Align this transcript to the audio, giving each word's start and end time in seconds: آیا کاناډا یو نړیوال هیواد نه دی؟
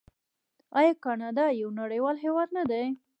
آیا 0.79 0.93
کاناډا 1.03 1.45
یو 1.61 1.69
نړیوال 1.81 2.15
هیواد 2.25 2.49
نه 2.57 2.63
دی؟ 2.69 2.85